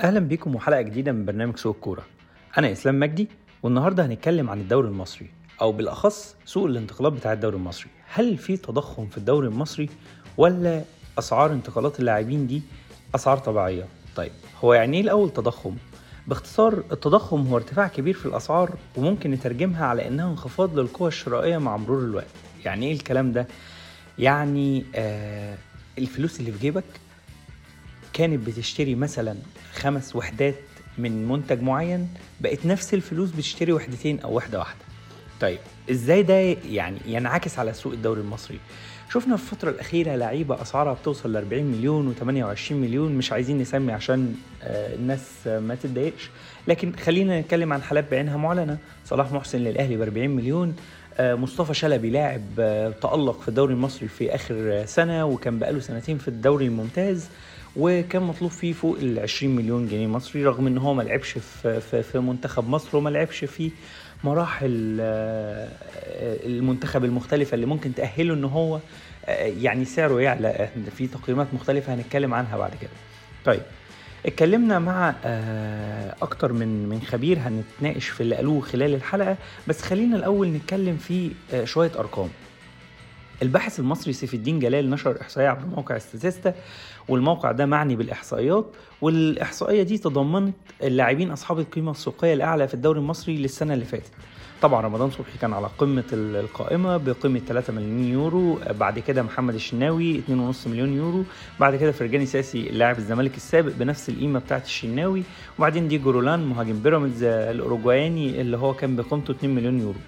أهلا 0.00 0.20
بيكم 0.20 0.54
وحلقة 0.54 0.80
جديدة 0.80 1.12
من 1.12 1.24
برنامج 1.24 1.56
سوق 1.56 1.74
الكورة. 1.76 2.02
أنا 2.58 2.72
إسلام 2.72 3.00
مجدي 3.00 3.28
والنهاردة 3.62 4.06
هنتكلم 4.06 4.50
عن 4.50 4.60
الدوري 4.60 4.88
المصري 4.88 5.30
أو 5.60 5.72
بالأخص 5.72 6.36
سوق 6.44 6.64
الانتقالات 6.66 7.12
بتاع 7.12 7.32
الدوري 7.32 7.56
المصري. 7.56 7.90
هل 8.14 8.38
في 8.38 8.56
تضخم 8.56 9.06
في 9.06 9.18
الدوري 9.18 9.48
المصري 9.48 9.88
ولا 10.36 10.82
أسعار 11.18 11.52
انتقالات 11.52 12.00
اللاعبين 12.00 12.46
دي 12.46 12.62
أسعار 13.14 13.38
طبيعية؟ 13.38 13.84
طيب 14.16 14.32
هو 14.64 14.74
يعني 14.74 14.96
إيه 14.96 15.02
الأول 15.02 15.30
تضخم؟ 15.32 15.76
باختصار 16.26 16.82
التضخم 16.92 17.46
هو 17.46 17.56
ارتفاع 17.56 17.88
كبير 17.88 18.14
في 18.14 18.26
الأسعار 18.26 18.76
وممكن 18.96 19.30
نترجمها 19.30 19.86
على 19.86 20.08
إنها 20.08 20.30
انخفاض 20.30 20.78
للقوى 20.78 21.08
الشرائية 21.08 21.58
مع 21.58 21.76
مرور 21.76 21.98
الوقت. 21.98 22.26
يعني 22.64 22.86
إيه 22.86 22.92
الكلام 22.92 23.32
ده؟ 23.32 23.46
يعني 24.18 24.84
آه 24.94 25.56
الفلوس 25.98 26.40
اللي 26.40 26.52
في 26.52 26.58
جيبك 26.58 26.84
كانت 28.16 28.46
بتشتري 28.46 28.94
مثلا 28.94 29.36
خمس 29.74 30.16
وحدات 30.16 30.54
من 30.98 31.28
منتج 31.28 31.62
معين 31.62 32.08
بقت 32.40 32.66
نفس 32.66 32.94
الفلوس 32.94 33.30
بتشتري 33.30 33.72
وحدتين 33.72 34.20
أو 34.20 34.36
وحده 34.36 34.58
واحدة. 34.58 34.80
طيب 35.40 35.58
إزاي 35.90 36.22
ده 36.22 36.34
يعني 36.70 36.98
ينعكس 37.06 37.58
على 37.58 37.72
سوق 37.72 37.92
الدوري 37.92 38.20
المصري؟ 38.20 38.58
شفنا 39.12 39.36
في 39.36 39.42
الفترة 39.52 39.70
الأخيرة 39.70 40.16
لعيبة 40.16 40.62
أسعارها 40.62 40.92
بتوصل 40.94 41.32
ل 41.32 41.36
40 41.36 41.64
مليون 41.64 42.14
و28 42.14 42.72
مليون 42.72 43.12
مش 43.12 43.32
عايزين 43.32 43.58
نسمي 43.58 43.92
عشان 43.92 44.34
آه، 44.62 44.94
الناس 44.94 45.46
ما 45.46 45.74
تتضايقش. 45.74 46.30
لكن 46.68 46.92
خلينا 46.96 47.40
نتكلم 47.40 47.72
عن 47.72 47.82
حالات 47.82 48.10
بعينها 48.10 48.36
معلنة. 48.36 48.78
صلاح 49.04 49.32
محسن 49.32 49.58
للأهلي 49.58 49.96
ب 49.96 50.02
40 50.02 50.30
مليون 50.30 50.76
آه، 51.18 51.34
مصطفى 51.34 51.74
شلبي 51.74 52.10
لاعب 52.10 52.42
آه، 52.58 52.90
تألق 52.90 53.40
في 53.40 53.48
الدوري 53.48 53.74
المصري 53.74 54.08
في 54.08 54.34
آخر 54.34 54.82
سنة 54.86 55.24
وكان 55.26 55.58
بقاله 55.58 55.80
سنتين 55.80 56.18
في 56.18 56.28
الدوري 56.28 56.66
الممتاز. 56.66 57.28
وكان 57.78 58.22
مطلوب 58.22 58.50
فيه 58.50 58.72
فوق 58.72 58.96
ال 59.02 59.18
20 59.18 59.56
مليون 59.56 59.88
جنيه 59.88 60.06
مصري 60.06 60.44
رغم 60.44 60.66
إن 60.66 60.78
هو 60.78 60.94
ما 60.94 61.02
لعبش 61.02 61.30
في 61.38 61.80
في 61.80 62.02
في 62.02 62.18
منتخب 62.18 62.68
مصر 62.68 62.96
وما 62.96 63.10
لعبش 63.10 63.44
في 63.44 63.70
مراحل 64.24 64.96
آه، 65.00 65.68
المنتخب 66.46 67.04
المختلفة 67.04 67.54
اللي 67.54 67.66
ممكن 67.66 67.94
تأهله 67.94 68.34
إن 68.34 68.44
هو 68.44 68.80
آه، 69.26 69.44
يعني 69.60 69.84
سعره 69.84 70.20
يعلى 70.20 70.68
في 70.96 71.06
تقييمات 71.06 71.46
مختلفة 71.54 71.94
هنتكلم 71.94 72.34
عنها 72.34 72.56
بعد 72.56 72.70
كده. 72.80 72.90
طيب 73.44 73.62
اتكلمنا 74.26 74.78
مع 74.78 75.14
آه، 75.24 76.14
أكتر 76.22 76.52
من 76.52 76.88
من 76.88 77.00
خبير 77.00 77.38
هنتناقش 77.38 78.08
في 78.08 78.20
اللي 78.20 78.36
قالوه 78.36 78.60
خلال 78.60 78.94
الحلقة 78.94 79.36
بس 79.68 79.82
خلينا 79.82 80.16
الأول 80.16 80.48
نتكلم 80.48 80.96
في 80.96 81.30
شوية 81.64 81.92
أرقام. 81.98 82.28
الباحث 83.42 83.80
المصري 83.80 84.12
سيف 84.12 84.34
الدين 84.34 84.58
جلال 84.58 84.90
نشر 84.90 85.20
إحصائية 85.20 85.48
عبر 85.48 85.66
موقع 85.66 85.98
ستاتستا 85.98 86.54
والموقع 87.08 87.52
ده 87.52 87.66
معني 87.66 87.96
بالإحصائيات 87.96 88.66
والإحصائية 89.02 89.82
دي 89.82 89.98
تضمنت 89.98 90.54
اللاعبين 90.82 91.30
أصحاب 91.30 91.58
القيمة 91.58 91.90
السوقية 91.90 92.34
الأعلى 92.34 92.68
في 92.68 92.74
الدوري 92.74 92.98
المصري 93.00 93.36
للسنة 93.36 93.74
اللي 93.74 93.84
فاتت. 93.84 94.10
طبعا 94.62 94.80
رمضان 94.80 95.10
صبحي 95.10 95.38
كان 95.40 95.52
على 95.52 95.66
قمة 95.78 96.04
ال- 96.12 96.36
القائمة 96.36 96.96
بقيمة 96.96 97.38
3 97.38 97.72
مليون 97.72 98.04
يورو 98.04 98.58
بعد 98.80 98.98
كده 98.98 99.22
محمد 99.22 99.54
الشناوي 99.54 100.20
2.5 100.20 100.66
مليون 100.68 100.92
يورو 100.96 101.24
بعد 101.60 101.76
كده 101.76 101.92
فرجاني 101.92 102.26
ساسي 102.26 102.62
لاعب 102.62 102.98
الزمالك 102.98 103.36
السابق 103.36 103.72
بنفس 103.72 104.08
القيمة 104.08 104.38
بتاعت 104.38 104.64
الشناوي 104.64 105.22
وبعدين 105.58 105.88
ديجو 105.88 106.10
رولان 106.10 106.46
مهاجم 106.46 106.78
بيراميدز 106.82 107.22
الأوروجواني 107.22 108.40
اللي 108.40 108.56
هو 108.56 108.74
كان 108.74 108.96
بقيمته 108.96 109.30
2 109.30 109.54
مليون 109.54 109.80
يورو. 109.80 109.98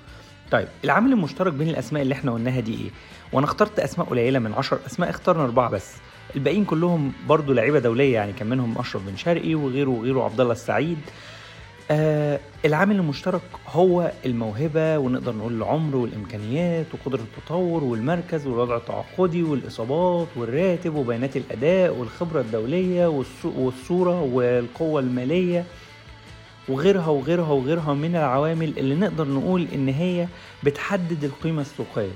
طيب 0.51 0.69
العامل 0.85 1.13
المشترك 1.13 1.53
بين 1.53 1.69
الأسماء 1.69 2.03
اللي 2.03 2.15
إحنا 2.15 2.33
قلناها 2.33 2.61
دي 2.61 2.75
إيه؟ 2.75 2.91
وأنا 3.33 3.47
اخترت 3.47 3.79
أسماء 3.81 4.07
قليلة 4.07 4.39
من 4.39 4.53
10 4.53 4.81
أسماء 4.87 5.11
اخترنا 5.11 5.45
أربعة 5.45 5.71
بس. 5.71 5.93
الباقيين 6.37 6.65
كلهم 6.65 7.13
برضو 7.29 7.53
لعيبة 7.53 7.79
دولية 7.79 8.15
يعني 8.15 8.33
كان 8.33 8.49
منهم 8.49 8.79
أشرف 8.79 9.03
بن 9.07 9.17
شرقي 9.17 9.55
وغيره 9.55 9.91
وغيره 9.91 10.25
عبد 10.25 10.41
الله 10.41 10.53
السعيد. 10.53 10.99
آه 11.91 12.41
العامل 12.65 12.97
المشترك 12.97 13.41
هو 13.69 14.13
الموهبة 14.27 14.99
ونقدر 14.99 15.35
نقول 15.35 15.53
العمر 15.55 15.97
والإمكانيات 15.97 16.87
وقدرة 16.95 17.21
التطور 17.21 17.85
والمركز 17.85 18.47
والوضع 18.47 18.77
التعاقدي 18.77 19.43
والإصابات 19.43 20.29
والراتب 20.37 20.95
وبيانات 20.95 21.37
الأداء 21.37 21.95
والخبرة 21.95 22.41
الدولية 22.41 23.07
والصو- 23.23 23.57
والصورة 23.59 24.21
والقوة 24.23 25.01
المالية. 25.01 25.65
وغيرها 26.69 27.07
وغيرها 27.09 27.51
وغيرها 27.51 27.95
من 27.95 28.17
العوامل 28.17 28.79
اللي 28.79 28.95
نقدر 28.95 29.29
نقول 29.29 29.69
إن 29.75 29.89
هي 29.89 30.27
بتحدد 30.63 31.25
القيمة 31.25 31.61
السوقية. 31.61 32.11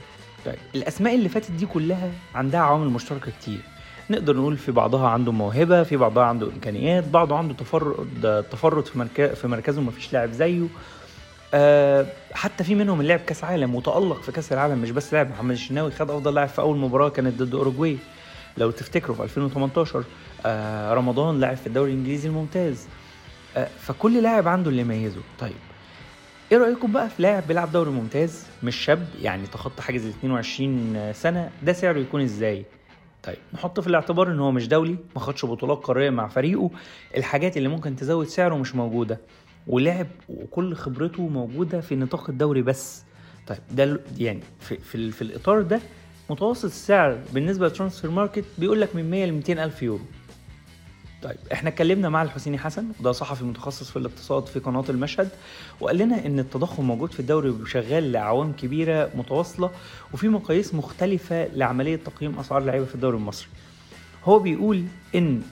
طيب 0.45 0.55
الأسماء 0.75 1.15
اللي 1.15 1.29
فاتت 1.29 1.51
دي 1.51 1.67
كلها 1.67 2.11
عندها 2.35 2.61
عوامل 2.61 2.89
مشتركة 2.89 3.31
كتير. 3.41 3.61
نقدر 4.11 4.37
نقول 4.37 4.57
في 4.57 4.73
بعضها 4.73 5.09
عنده 5.09 5.33
موهبة 5.33 5.83
في 5.83 5.97
بعضها 5.97 6.25
عنده 6.25 6.47
إمكانيات 6.47 7.09
بعضه 7.09 7.37
عنده 7.37 7.55
تفرد 7.55 8.45
تفرد 8.51 8.87
في 8.87 8.99
مركز 8.99 9.29
في 9.29 9.49
مركزه 9.49 9.81
مفيش 9.81 10.13
لاعب 10.13 10.31
زيه. 10.33 10.67
آه 11.55 12.07
حتى 12.33 12.65
في 12.65 12.75
منهم 12.75 13.01
اللي 13.01 13.09
لعب 13.13 13.21
كأس 13.27 13.45
عالم 13.45 13.75
وتالق 13.75 14.23
في 14.23 14.33
كأس 14.33 14.53
العالم 14.53 14.79
مش 14.79 14.91
بس 14.91 15.13
لاعب 15.13 15.31
محمد 15.31 15.51
الشناوي 15.51 15.91
خد 15.91 16.11
أفضل 16.11 16.35
لاعب 16.35 16.49
في 16.49 16.61
أول 16.61 16.79
مباراة 16.79 17.09
كانت 17.09 17.43
ضد 17.43 17.55
أوروجواي. 17.55 17.97
لو 18.59 18.71
تفتكروا 18.71 19.17
في 19.17 19.23
2018 19.23 20.05
آه 20.47 20.95
رمضان 20.95 21.41
لعب 21.41 21.57
في 21.57 21.67
الدوري 21.67 21.93
الإنجليزي 21.93 22.29
الممتاز. 22.29 22.87
فكل 23.79 24.23
لاعب 24.23 24.49
عنده 24.49 24.71
اللي 24.71 24.81
يميزه. 24.83 25.21
طيب 25.39 25.53
إيه 26.53 26.59
رأيكم 26.59 26.93
بقى 26.93 27.11
في 27.11 27.23
لاعب 27.23 27.47
بيلعب 27.49 27.73
دوري 27.73 27.91
ممتاز 27.91 28.47
مش 28.63 28.77
شاب 28.77 29.09
يعني 29.23 29.47
تخطى 29.47 29.83
حاجز 29.83 30.05
ال 30.05 30.11
22 30.11 31.13
سنة؟ 31.13 31.51
ده 31.63 31.73
سعره 31.73 31.99
يكون 31.99 32.21
إزاي؟ 32.21 32.65
طيب 33.23 33.37
نحط 33.55 33.81
في 33.81 33.87
الاعتبار 33.87 34.31
إن 34.33 34.41
هو 34.41 34.51
مش 34.51 34.69
دولي 34.69 34.97
ما 35.15 35.21
خدش 35.21 35.45
بطولات 35.47 35.79
قارية 35.79 36.11
مع 36.11 36.29
فريقه. 36.29 36.71
الحاجات 37.17 37.57
اللي 37.57 37.69
ممكن 37.69 37.97
تزود 37.97 38.27
سعره 38.27 38.55
مش 38.55 38.75
موجودة 38.75 39.21
ولعب 39.67 40.07
وكل 40.29 40.75
خبرته 40.75 41.23
موجودة 41.29 41.81
في 41.81 41.97
نطاق 41.97 42.31
الدوري 42.31 42.63
بس. 42.63 43.03
طيب 43.47 43.59
ده 43.71 44.01
يعني 44.19 44.41
في 44.61 44.77
في, 44.77 45.11
في 45.11 45.23
الإطار 45.23 45.63
ده 45.63 45.81
متوسط 46.31 46.65
السعر 46.65 47.19
بالنسبة 47.33 47.67
لل 47.67 48.11
Transfermarkt 48.11 48.45
بيقول 48.59 48.81
لك 48.81 48.97
من 48.97 49.11
100 49.11 49.27
ل 49.27 49.33
200 49.33 49.65
ألف 49.65 49.83
يورو. 49.83 50.05
طيب 51.23 51.37
إحنا 51.53 51.69
اتكلمنا 51.69 52.09
مع 52.09 52.23
الحسيني 52.23 52.59
حسن 52.59 52.87
وده 53.01 53.13
صحفي 53.13 53.45
متخصص 53.45 53.91
في 53.91 53.97
الاقتصاد 53.97 54.47
في 54.47 54.59
قناة 54.59 54.85
المشهد 54.89 55.29
وقال 55.81 55.99
لنا 55.99 56.27
إن 56.27 56.39
التضخم 56.39 56.85
موجود 56.85 57.13
في 57.13 57.21
الدوري 57.21 57.51
وشغال 57.51 58.13
لاعوام 58.13 58.53
كبيرة 58.53 59.11
متواصلة 59.15 59.71
وفي 60.15 60.29
مقاييس 60.29 60.75
مختلفة 60.75 61.47
لعملية 61.47 61.97
تقييم 61.97 62.39
أسعار 62.39 62.61
اللعيبه 62.61 62.85
في 62.85 62.95
الدوري 62.95 63.17
المصري. 63.17 63.49
هو 64.25 64.39
بيقول 64.39 64.85
إن 65.15 65.43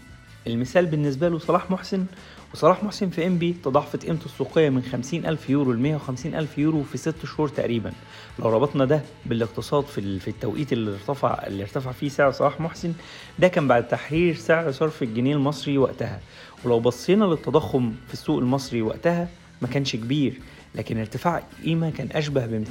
المثال 0.46 0.86
بالنسبة 0.86 1.28
له 1.28 1.38
صلاح 1.38 1.70
محسن 1.70 2.06
وصلاح 2.54 2.84
محسن 2.84 3.10
في 3.10 3.26
إم 3.26 3.38
بي 3.38 3.52
تضاعفت 3.64 4.06
قيمته 4.06 4.24
السوقية 4.24 4.68
من 4.68 4.82
50 4.82 5.26
ألف 5.26 5.50
يورو 5.50 5.72
ل 5.72 5.78
150 5.78 6.34
ألف 6.34 6.58
يورو 6.58 6.82
في 6.82 6.98
ست 6.98 7.14
شهور 7.26 7.48
تقريبا. 7.48 7.92
لو 8.38 8.48
ربطنا 8.48 8.84
ده 8.84 9.02
بالاقتصاد 9.26 9.84
في 9.84 10.18
في 10.18 10.28
التوقيت 10.28 10.72
اللي 10.72 10.90
ارتفع 10.90 11.46
اللي 11.46 11.62
ارتفع 11.62 11.92
فيه 11.92 12.08
سعر 12.08 12.30
صلاح 12.32 12.60
محسن 12.60 12.92
ده 13.38 13.48
كان 13.48 13.68
بعد 13.68 13.88
تحرير 13.88 14.34
سعر 14.34 14.70
صرف 14.70 15.02
الجنيه 15.02 15.34
المصري 15.34 15.78
وقتها. 15.78 16.20
ولو 16.64 16.80
بصينا 16.80 17.24
للتضخم 17.24 17.92
في 18.08 18.12
السوق 18.14 18.38
المصري 18.38 18.82
وقتها 18.82 19.28
ما 19.62 19.68
كانش 19.68 19.96
كبير 19.96 20.34
لكن 20.74 20.98
ارتفاع 20.98 21.42
قيمة 21.64 21.90
كان 21.90 22.08
أشبه 22.12 22.46
ب 22.46 22.64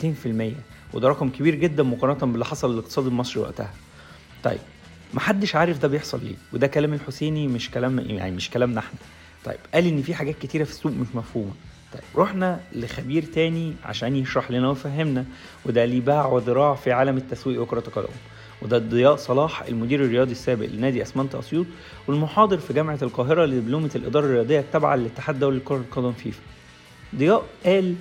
200% 0.94 0.96
وده 0.96 1.08
رقم 1.10 1.30
كبير 1.30 1.56
جدا 1.56 1.84
مقارنة 1.84 2.32
باللي 2.32 2.46
حصل 2.46 2.74
للاقتصاد 2.74 3.06
المصري 3.06 3.42
وقتها. 3.44 3.74
طيب 4.44 4.60
محدش 5.14 5.56
عارف 5.56 5.78
ده 5.82 5.88
بيحصل 5.88 6.20
ليه 6.24 6.36
وده 6.54 6.68
كلام 6.68 6.94
الحسيني 6.94 7.48
مش 7.48 7.72
كلام 7.72 8.00
يعني 8.00 8.32
مش 8.36 8.50
كلامنا 8.50 8.80
إحنا 8.80 9.00
طيب 9.46 9.58
قال 9.74 9.88
إن 9.88 10.02
في 10.02 10.14
حاجات 10.16 10.36
كتيرة 10.42 10.64
في 10.64 10.72
السوق 10.72 10.92
مش 10.92 11.08
مفهومة. 11.14 11.52
طيب 11.94 12.02
رحنا 12.16 12.60
لخبير 12.74 13.24
تاني 13.24 13.74
عشان 13.86 14.16
يشرح 14.16 14.52
لنا 14.52 14.70
ويفهمنا 14.70 15.26
وده 15.66 15.86
ليه 15.86 16.02
باع 16.02 16.26
وذراع 16.26 16.76
في 16.76 16.92
عالم 16.92 17.18
التسويق 17.18 17.62
وكرة 17.62 17.84
القدم. 17.88 18.14
وده 18.62 18.78
ضياء 18.78 19.16
صلاح 19.16 19.62
المدير 19.62 20.06
الرياضي 20.06 20.32
السابق 20.32 20.66
لنادي 20.66 21.02
أسمنت 21.02 21.36
أسيوط 21.36 21.66
والمحاضر 22.08 22.58
في 22.58 22.74
جامعة 22.74 23.00
القاهرة 23.02 23.46
لدبلومة 23.46 23.90
الإدارة 23.96 24.26
الرياضية 24.26 24.60
التابعة 24.60 24.96
للاتحاد 24.96 25.36
الدولي 25.36 25.58
لكرة 25.58 25.76
القدم 25.78 26.12
فيفا. 26.12 26.42
ضياء 27.16 27.46
قال 27.66 27.96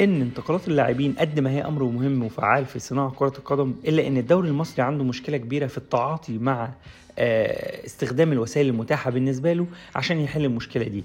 إن 0.00 0.20
انتقالات 0.22 0.68
اللاعبين 0.68 1.14
قد 1.18 1.40
ما 1.40 1.50
هي 1.50 1.64
أمر 1.64 1.84
مهم 1.84 2.22
وفعال 2.22 2.66
في 2.66 2.78
صناعة 2.78 3.10
كرة 3.10 3.32
القدم 3.38 3.74
إلا 3.84 4.06
إن 4.06 4.16
الدوري 4.16 4.48
المصري 4.48 4.82
عنده 4.82 5.04
مشكلة 5.04 5.36
كبيرة 5.36 5.66
في 5.66 5.78
التعاطي 5.78 6.38
مع 6.38 6.70
آه، 7.18 7.86
استخدام 7.86 8.32
الوسائل 8.32 8.66
المتاحة 8.66 9.10
بالنسبة 9.10 9.52
له 9.52 9.66
عشان 9.94 10.20
يحل 10.20 10.44
المشكلة 10.44 10.84
دي. 10.84 11.04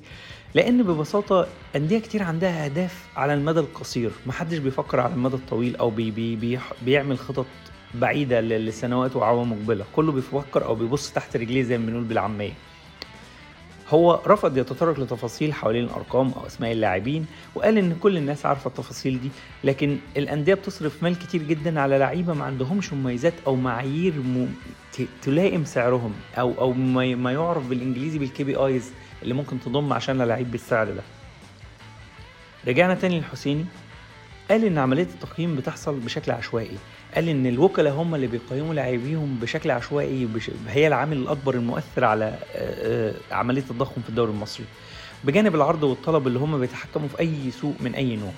لأن 0.53 0.83
ببساطة 0.83 1.47
أندية 1.75 1.99
كتير 1.99 2.23
عندها 2.23 2.65
أهداف 2.65 3.07
على 3.15 3.33
المدى 3.33 3.59
القصير. 3.59 4.11
محدش 4.27 4.57
بيفكر 4.57 4.99
على 4.99 5.13
المدى 5.13 5.35
الطويل 5.35 5.75
أو 5.75 5.89
بي 5.89 6.11
بي 6.11 6.35
بي 6.35 6.59
بيعمل 6.85 7.17
خطط 7.17 7.45
بعيدة 7.93 8.41
لسنوات 8.41 9.15
واعوام 9.15 9.51
مقبلة. 9.51 9.85
كله 9.95 10.11
بيفكر 10.11 10.65
أو 10.65 10.75
بيبص 10.75 11.11
تحت 11.11 11.37
رجليه 11.37 11.63
زي 11.63 11.77
ما 11.77 11.85
بنقول 11.85 12.03
بالعامية. 12.03 12.53
هو 13.89 14.21
رفض 14.27 14.57
يتطرق 14.57 14.99
لتفاصيل 14.99 15.53
حوالين 15.53 15.83
الأرقام 15.83 16.31
أو 16.31 16.47
أسماء 16.47 16.71
اللاعبين 16.71 17.25
وقال 17.55 17.77
إن 17.77 17.95
كل 17.95 18.17
الناس 18.17 18.45
عارفة 18.45 18.67
التفاصيل 18.67 19.21
دي 19.21 19.29
لكن 19.63 19.97
الأندية 20.17 20.53
بتصرف 20.53 21.03
مال 21.03 21.19
كتير 21.19 21.43
جدا 21.43 21.79
على 21.81 21.97
لعيبة 21.97 22.33
ما 22.33 22.45
عندهمش 22.45 22.93
مميزات 22.93 23.33
أو 23.47 23.55
معايير 23.55 24.13
م... 24.13 24.55
تلائم 25.21 25.65
سعرهم 25.65 26.13
أو 26.37 26.53
أو 26.59 26.73
ما 26.73 27.31
يعرف 27.31 27.67
بالإنجليزي 27.67 28.19
بالكي 28.19 28.43
بي 28.43 28.55
آيز 28.55 28.91
اللي 29.23 29.33
ممكن 29.33 29.59
تضم 29.59 29.93
عشان 29.93 30.21
لعيب 30.21 30.51
بالسعر 30.51 30.85
ده. 30.85 31.01
رجعنا 32.67 32.93
تاني 32.95 33.17
للحسيني. 33.17 33.65
قال 34.51 34.65
إن 34.65 34.77
عملية 34.77 35.03
التقييم 35.03 35.55
بتحصل 35.55 35.99
بشكل 35.99 36.31
عشوائي. 36.31 36.77
قال 37.15 37.29
إن 37.29 37.45
الوكلاء 37.45 37.93
هم 37.93 38.15
اللي 38.15 38.27
بيقيموا 38.27 38.73
لاعبيهم 38.73 39.39
بشكل 39.41 39.71
عشوائي 39.71 40.25
بش... 40.25 40.51
هي 40.67 40.87
العامل 40.87 41.17
الأكبر 41.17 41.55
المؤثر 41.55 42.05
على 42.05 42.37
عملية 43.31 43.61
التضخم 43.61 44.01
في 44.01 44.09
الدوري 44.09 44.31
المصري. 44.31 44.65
بجانب 45.23 45.55
العرض 45.55 45.83
والطلب 45.83 46.27
اللي 46.27 46.39
هم 46.39 46.59
بيتحكموا 46.59 47.07
في 47.07 47.19
أي 47.19 47.51
سوق 47.51 47.73
من 47.79 47.95
أي 47.95 48.15
نوع. 48.15 48.31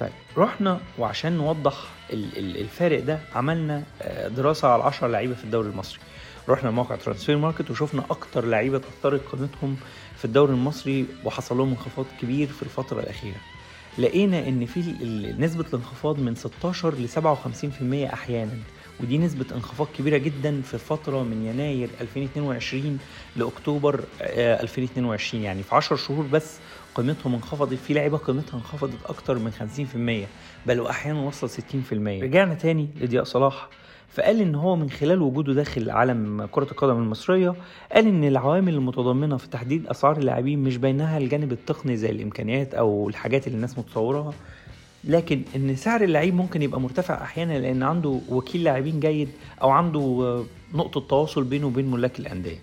طيب 0.00 0.12
رحنا 0.36 0.80
وعشان 0.98 1.32
نوضح 1.32 1.74
الفارق 2.12 3.00
ده 3.00 3.18
عملنا 3.34 3.82
دراسة 4.28 4.68
على 4.68 4.82
10 4.82 5.08
لعيبة 5.08 5.34
في 5.34 5.44
الدوري 5.44 5.68
المصري. 5.68 6.00
رحنا 6.48 6.70
موقع 6.70 6.96
Transfermarkt 6.96 7.70
وشفنا 7.70 8.04
أكتر 8.10 8.44
لعيبة 8.44 8.76
اتاثرت 8.76 9.20
قيمتهم 9.32 9.76
في 10.16 10.24
الدوري 10.24 10.52
المصري 10.52 11.06
وحصل 11.24 11.56
لهم 11.58 11.68
انخفاض 11.70 12.06
كبير 12.20 12.48
في 12.48 12.62
الفترة 12.62 13.00
الأخيرة. 13.00 13.36
لقينا 13.98 14.48
إن 14.48 14.66
في 14.66 14.80
نسبة 15.38 15.64
الانخفاض 15.68 16.20
من 16.20 16.34
16 16.34 16.94
ل 16.94 17.08
57% 17.08 18.12
أحيانا. 18.12 18.52
ودي 19.00 19.18
نسبة 19.18 19.46
انخفاض 19.54 19.86
كبيرة 19.98 20.16
جدا 20.16 20.62
في 20.62 20.78
فترة 20.78 21.22
من 21.22 21.46
يناير 21.46 21.88
2022 22.00 22.98
لأكتوبر 23.36 24.00
2022 24.20 25.42
آه، 25.42 25.46
يعني 25.46 25.62
في 25.62 25.74
10 25.74 25.96
شهور 25.96 26.26
بس 26.26 26.58
قيمتهم 26.94 27.34
انخفضت 27.34 27.74
في 27.74 27.94
لعيبة 27.94 28.16
قيمتها 28.18 28.56
انخفضت 28.56 28.98
أكتر 29.06 29.38
من 29.38 29.52
50% 29.52 30.66
بل 30.68 30.80
وأحيانا 30.80 31.20
وصل 31.20 31.50
60% 31.50 32.22
رجعنا 32.22 32.54
تاني 32.54 32.88
لضياء 33.00 33.24
صلاح. 33.24 33.68
فقال 34.16 34.40
إن 34.40 34.54
هو 34.54 34.76
من 34.76 34.90
خلال 34.90 35.22
وجوده 35.22 35.52
داخل 35.52 35.90
عالم 35.90 36.46
كرة 36.52 36.64
القدم 36.70 36.96
المصرية 36.96 37.54
قال 37.92 38.06
إن 38.06 38.24
العوامل 38.24 38.74
المتضمنة 38.74 39.36
في 39.36 39.48
تحديد 39.48 39.86
أسعار 39.86 40.16
اللاعبين 40.18 40.58
مش 40.58 40.76
بينها 40.76 41.18
الجانب 41.18 41.52
التقني 41.52 41.96
زي 41.96 42.10
الإمكانيات 42.10 42.74
أو 42.74 43.08
الحاجات 43.08 43.46
اللي 43.46 43.56
الناس 43.56 43.78
متصورها 43.78 44.32
لكن 45.04 45.42
إن 45.56 45.76
سعر 45.76 46.02
اللعيب 46.02 46.34
ممكن 46.34 46.62
يبقى 46.62 46.80
مرتفع 46.80 47.22
أحيانا 47.22 47.58
لأن 47.58 47.82
عنده 47.82 48.20
وكيل 48.30 48.64
لاعبين 48.64 49.00
جيد 49.00 49.28
أو 49.62 49.70
عنده 49.70 50.42
نقطة 50.74 51.00
تواصل 51.00 51.44
بينه 51.44 51.66
وبين 51.66 51.90
ملاك 51.90 52.18
الأندية. 52.18 52.58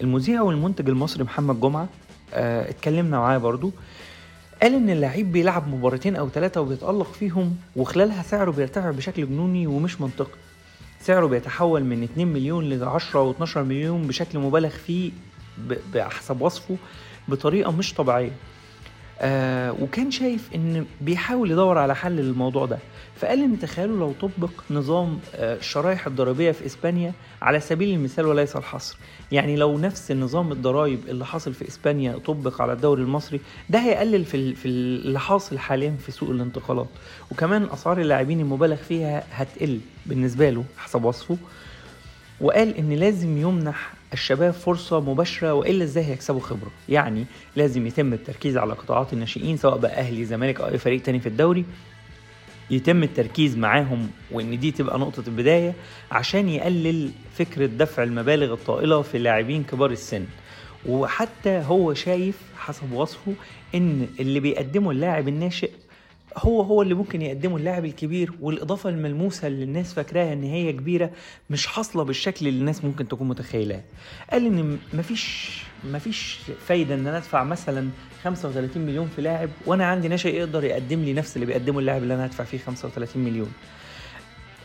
المذيع 0.00 0.42
والمنتج 0.42 0.88
المصري 0.88 1.24
محمد 1.24 1.60
جمعة 1.60 1.88
آه 2.34 2.70
اتكلمنا 2.70 3.18
معاه 3.18 3.38
برضو. 3.38 3.72
قال 4.62 4.74
إن 4.74 4.90
اللعيب 4.90 5.32
بيلعب 5.32 5.68
مباراتين 5.68 6.16
أو 6.16 6.28
ثلاثة 6.28 6.60
وبيتألق 6.60 7.12
فيهم 7.12 7.56
وخلالها 7.76 8.22
سعره 8.22 8.50
بيرتفع 8.50 8.90
بشكل 8.90 9.26
جنوني 9.28 9.66
ومش 9.66 10.00
منطقي. 10.00 10.38
سعره 11.00 11.26
بيتحول 11.26 11.84
من 11.84 12.02
2 12.02 12.28
مليون 12.28 12.64
ل 12.64 12.84
10 12.84 13.32
و12 13.32 13.56
مليون 13.56 14.02
بشكل 14.02 14.38
مبالغ 14.38 14.68
فيه 14.68 15.12
بحسب 15.94 16.40
وصفه 16.40 16.76
بطريقة 17.28 17.72
مش 17.72 17.94
طبيعية. 17.94 18.32
آه 19.20 19.72
وكان 19.80 20.10
شايف 20.10 20.48
إن 20.54 20.86
بيحاول 21.00 21.50
يدور 21.50 21.78
على 21.78 21.94
حل 21.94 22.12
للموضوع 22.12 22.66
ده. 22.66 22.78
فقال 23.20 23.42
ان 23.42 23.58
تخيلوا 23.58 23.98
لو 23.98 24.12
طبق 24.12 24.50
نظام 24.70 25.18
آه 25.34 25.56
الشرايح 25.56 26.06
الضريبية 26.06 26.52
في 26.52 26.66
إسبانيا 26.66 27.12
على 27.42 27.60
سبيل 27.60 27.94
المثال 27.94 28.26
وليس 28.26 28.56
الحصر. 28.56 28.96
يعني 29.32 29.56
لو 29.56 29.78
نفس 29.78 30.10
النظام 30.10 30.52
الضرايب 30.52 31.00
اللي 31.08 31.26
حاصل 31.26 31.54
في 31.54 31.68
إسبانيا 31.68 32.18
طبق 32.18 32.62
على 32.62 32.72
الدوري 32.72 33.02
المصري 33.02 33.40
ده 33.70 33.78
هيقلل 33.78 34.24
في 34.24 34.54
في 34.54 34.68
اللي 34.68 35.20
حاصل 35.20 35.58
حاليا 35.58 35.96
في 36.06 36.12
سوق 36.12 36.30
الانتقالات. 36.30 36.88
وكمان 37.30 37.68
أسعار 37.72 38.00
اللاعبين 38.00 38.40
المبالغ 38.40 38.76
فيها 38.76 39.24
هتقل 39.32 39.80
بالنسبة 40.06 40.50
له 40.50 40.64
حسب 40.78 41.04
وصفه. 41.04 41.36
وقال 42.40 42.76
إن 42.76 42.92
لازم 42.92 43.38
يمنح 43.38 43.92
الشباب 44.12 44.52
فرصة 44.52 45.00
مباشرة 45.00 45.54
وإلا 45.54 45.84
إزاي 45.84 46.04
هيكسبوا 46.04 46.40
خبرة. 46.40 46.70
يعني 46.88 47.24
لازم 47.56 47.86
يتم 47.86 48.12
التركيز 48.12 48.56
على 48.58 48.72
قطاعات 48.72 49.12
الناشئين 49.12 49.56
سواء 49.56 49.78
بقى 49.78 49.98
أهلي 49.98 50.24
زمالك 50.24 50.60
أو 50.60 50.68
أي 50.68 50.78
فريق 50.78 51.02
تاني 51.02 51.20
في 51.20 51.28
الدوري. 51.28 51.64
يتم 52.70 53.02
التركيز 53.02 53.56
معاهم 53.58 54.10
وإن 54.30 54.58
دي 54.58 54.70
تبقى 54.70 54.98
نقطة 54.98 55.22
البداية 55.26 55.74
عشان 56.12 56.48
يقلل 56.48 57.10
فكرة 57.34 57.66
دفع 57.66 58.02
المبالغ 58.02 58.52
الطائلة 58.52 59.02
في 59.02 59.18
لاعبين 59.18 59.64
كبار 59.64 59.90
السن. 59.90 60.24
وحتى 60.88 61.62
هو 61.66 61.94
شايف 61.94 62.38
حسب 62.58 62.92
وصفه 62.92 63.32
إن 63.74 64.06
اللي 64.20 64.40
بيقدمه 64.40 64.90
اللاعب 64.90 65.28
الناشئ 65.28 65.70
هو 66.36 66.62
هو 66.62 66.82
اللي 66.82 66.94
ممكن 66.94 67.22
يقدمه 67.22 67.56
اللاعب 67.56 67.84
الكبير 67.84 68.32
والإضافة 68.40 68.90
الملموسة 68.90 69.46
اللي 69.48 69.64
الناس 69.64 69.94
فاكراها 69.94 70.32
إن 70.32 70.42
هي 70.42 70.72
كبيرة 70.72 71.10
مش 71.50 71.66
حاصلة 71.66 72.02
بالشكل 72.02 72.48
اللي 72.48 72.60
الناس 72.60 72.84
ممكن 72.84 73.08
تكون 73.08 73.28
متخيلاه. 73.28 73.82
قال 74.30 74.46
إن 74.46 74.78
مفيش 74.94 75.50
مفيش 75.84 76.38
فايدة 76.66 76.94
إن 76.94 77.06
أنا 77.06 77.16
أدفع 77.16 77.44
مثلا 77.44 77.88
35 78.24 78.82
مليون 78.82 79.08
في 79.16 79.22
لاعب 79.22 79.50
وأنا 79.66 79.86
عندي 79.86 80.08
ناشئ 80.08 80.34
يقدر 80.34 80.64
يقدم 80.64 81.04
لي 81.04 81.12
نفس 81.12 81.36
اللي 81.36 81.46
بيقدمه 81.46 81.78
اللاعب 81.78 82.02
اللي 82.02 82.14
أنا 82.14 82.26
هدفع 82.26 82.44
فيه 82.44 82.58
35 82.58 83.24
مليون. 83.24 83.52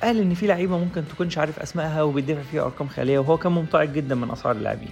قال 0.04 0.20
إن 0.20 0.34
في 0.34 0.48
لعيبة 0.48 0.78
ممكن 0.78 1.04
تكونش 1.08 1.38
عارف 1.38 1.60
أسمائها 1.60 2.04
وبيدفع 2.04 2.42
فيها 2.42 2.62
أرقام 2.64 2.88
خيالية 2.88 3.20
وهو 3.20 3.38
كان 3.38 3.52
ممتعض 3.52 3.94
جدا 3.94 4.16
من 4.16 4.32
أسعار 4.32 4.56
اللاعبين. 4.56 4.92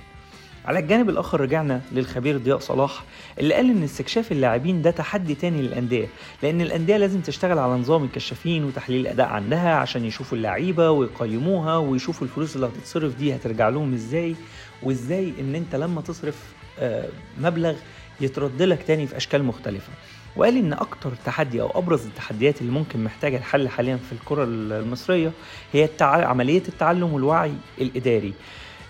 على 0.66 0.80
الجانب 0.80 1.10
الآخر 1.10 1.42
رجعنا 1.42 1.82
للخبير 1.92 2.38
ضياء 2.38 2.60
صلاح 2.60 3.04
اللي 3.40 3.54
قال 3.54 3.70
إن 3.70 3.84
استكشاف 3.84 4.32
اللاعبين 4.32 4.82
ده 4.82 4.92
تحدي 4.92 5.36
تاني 5.36 5.62
للأندية 5.62 6.08
لأن 6.44 6.62
الأندية 6.62 6.98
لازم 6.98 7.22
تشتغل 7.22 7.60
على 7.60 7.74
نظام 7.74 8.04
الكشافين 8.04 8.64
وتحليل 8.64 9.02
الأداء 9.02 9.28
عندها 9.28 9.76
عشان 9.76 10.06
يشوفوا 10.06 10.38
اللعيبة 10.38 10.92
ويقيموها 10.92 11.78
ويشوفوا 11.78 12.28
الفلوس 12.28 12.56
اللي 12.56 12.68
هتتصرف 12.68 13.16
دي 13.16 13.36
هترجع 13.36 13.70
لهم 13.70 13.94
إزاي 13.94 14.36
وإزاي 14.84 15.34
إن 15.40 15.56
أنت 15.56 15.76
لما 15.76 16.02
تصرف 16.02 16.36
آه، 16.80 17.10
مبلغ 17.42 17.76
يترد 18.22 18.62
لك 18.62 18.84
تاني 18.88 19.08
في 19.08 19.18
أشكال 19.18 19.44
مختلفة. 19.44 19.90
وقال 20.36 20.58
إن 20.58 20.74
أكتر 20.74 21.12
تحدي 21.26 21.62
أو 21.62 21.72
أبرز 21.80 22.06
التحديات 22.06 22.62
اللي 22.62 22.72
ممكن 22.72 23.04
محتاجة 23.04 23.38
الحل 23.38 23.70
حاليا 23.70 23.96
في 23.98 24.12
الكرة 24.14 24.44
المصرية 24.44 25.32
هي 25.74 25.84
التع... 25.86 26.28
عملية 26.28 26.64
التعلم 26.68 27.14
والوعي 27.14 27.54
الإداري. 27.82 28.34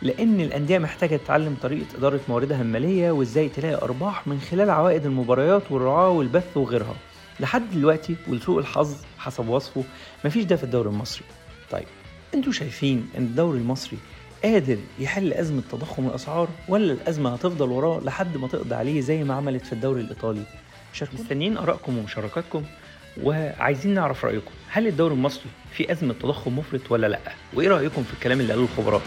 لأن 0.01 0.41
الأندية 0.41 0.77
محتاجة 0.77 1.15
تتعلم 1.15 1.55
طريقة 1.61 1.85
إدارة 1.97 2.19
مواردها 2.29 2.61
المالية 2.61 3.11
وإزاي 3.11 3.49
تلاقي 3.49 3.75
أرباح 3.75 4.27
من 4.27 4.39
خلال 4.39 4.69
عوائد 4.69 5.05
المباريات 5.05 5.71
والرعاة 5.71 6.09
والبث 6.09 6.57
وغيرها. 6.57 6.95
لحد 7.39 7.61
دلوقتي 7.73 8.15
ولسوء 8.27 8.59
الحظ 8.59 8.95
حسب 9.17 9.47
وصفه 9.47 9.83
مفيش 10.25 10.43
ده 10.43 10.55
في 10.55 10.63
الدوري 10.63 10.89
المصري. 10.89 11.23
طيب 11.71 11.85
أنتوا 12.33 12.51
شايفين 12.51 13.09
إن 13.17 13.23
الدوري 13.23 13.57
المصري 13.59 13.97
قادر 14.43 14.77
يحل 14.99 15.33
أزمة 15.33 15.61
تضخم 15.71 16.07
الأسعار 16.07 16.47
ولا 16.69 16.93
الأزمة 16.93 17.33
هتفضل 17.33 17.69
وراه 17.71 17.99
لحد 18.03 18.37
ما 18.37 18.47
تقضي 18.47 18.75
عليه 18.75 19.01
زي 19.01 19.23
ما 19.23 19.33
عملت 19.33 19.65
في 19.65 19.73
الدوري 19.73 20.01
الإيطالي؟ 20.01 20.43
شاركوا 20.93 21.19
مستنيين 21.19 21.57
آرائكم 21.57 21.97
ومشاركاتكم 21.97 22.63
وعايزين 23.23 23.93
نعرف 23.93 24.25
رأيكم. 24.25 24.51
هل 24.69 24.87
الدوري 24.87 25.13
المصري 25.13 25.49
فيه 25.73 25.91
أزمة 25.91 26.13
تضخم 26.13 26.59
مفرط 26.59 26.91
ولا 26.91 27.07
لأ؟ 27.07 27.19
وإيه 27.53 27.67
رأيكم 27.67 28.03
في 28.03 28.13
الكلام 28.13 28.39
اللي 28.39 28.53
قالوه 28.53 28.67
الخبراء؟ 28.77 29.01